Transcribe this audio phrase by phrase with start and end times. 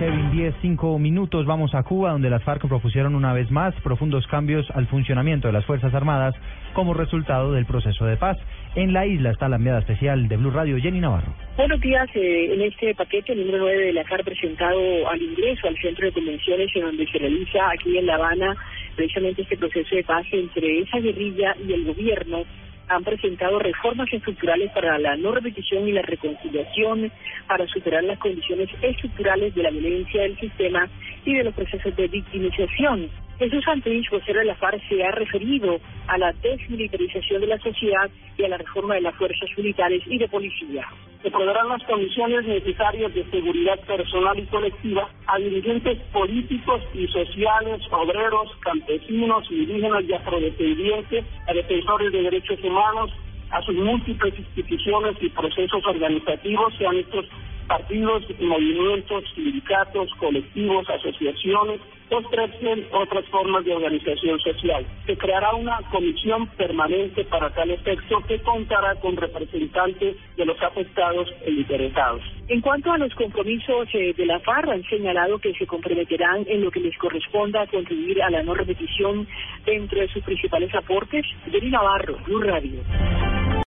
[0.00, 0.30] Kevin.
[0.30, 1.44] 10, 5 minutos.
[1.44, 5.52] Vamos a Cuba, donde las FARC propusieron una vez más profundos cambios al funcionamiento de
[5.52, 6.34] las Fuerzas Armadas
[6.72, 8.38] como resultado del proceso de paz.
[8.74, 11.34] En la isla está la enviada especial de Blue Radio, Jenny Navarro.
[11.58, 12.08] Buenos días.
[12.14, 16.12] Eh, en este paquete número 9 de la FARC presentado al ingreso al centro de
[16.12, 18.56] convenciones en donde se realiza aquí en La Habana
[18.96, 22.44] precisamente este proceso de paz entre esa guerrilla y el gobierno
[22.90, 27.10] han presentado reformas estructurales para la no repetición y la reconciliación,
[27.46, 30.88] para superar las condiciones estructurales de la violencia del sistema
[31.24, 33.08] y de los procesos de victimización.
[33.40, 38.10] Jesús Santrich, vocero de la FARC, se ha referido a la desmilitarización de la sociedad
[38.36, 40.86] y a la reforma de las fuerzas militares y de policía.
[41.22, 47.80] Se proveerán las condiciones necesarias de seguridad personal y colectiva a dirigentes políticos y sociales,
[47.90, 53.10] obreros, campesinos, indígenas y afrodescendientes, a defensores de derechos humanos,
[53.52, 57.24] a sus múltiples instituciones y procesos organizativos, sean estos
[57.66, 61.80] partidos, movimientos, sindicatos, colectivos, asociaciones,
[62.10, 64.86] ofrecen otras formas de organización social.
[65.06, 71.28] Se creará una comisión permanente para tal efecto que contará con representantes de los afectados
[71.44, 72.22] e interesados.
[72.48, 76.64] En cuanto a los compromisos eh, de la FARC, han señalado que se comprometerán en
[76.64, 79.26] lo que les corresponda a contribuir a la no repetición
[79.64, 81.24] dentro de sus principales aportes.
[81.46, 82.80] Denis Navarro, Blue Radio.